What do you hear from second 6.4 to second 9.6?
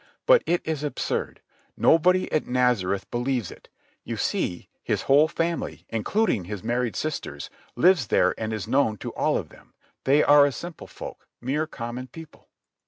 his married sisters, lives there and is known to all of